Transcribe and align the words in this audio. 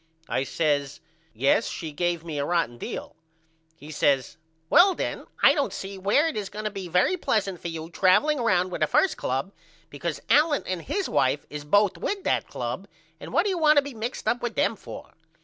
I 0.27 0.45
says 0.45 0.99
Yes 1.31 1.67
she 1.69 1.91
give 1.91 2.25
me 2.25 2.39
a 2.39 2.43
rotten 2.45 2.79
deal. 2.79 3.15
He 3.75 3.91
says 3.91 4.37
Well 4.67 4.95
then 4.95 5.27
I 5.43 5.53
don't 5.53 5.71
see 5.71 5.95
where 5.99 6.27
it 6.27 6.35
is 6.35 6.49
going 6.49 6.65
to 6.65 6.71
be 6.71 6.87
very 6.87 7.15
pleasant 7.17 7.61
for 7.61 7.67
you 7.67 7.87
traveling 7.91 8.41
round 8.41 8.71
with 8.71 8.81
the 8.81 8.87
1st 8.87 9.15
club 9.17 9.51
because 9.91 10.19
Allen 10.27 10.63
and 10.65 10.81
his 10.81 11.07
wife 11.07 11.45
is 11.51 11.63
both 11.63 11.93
wtih 11.93 12.23
that 12.23 12.47
club 12.47 12.87
and 13.19 13.31
what 13.31 13.43
do 13.43 13.51
you 13.51 13.59
want 13.59 13.75
to 13.75 13.83
be 13.83 13.93
mixed 13.93 14.27
up 14.27 14.41
with 14.41 14.55
them 14.55 14.75
for? 14.75 15.13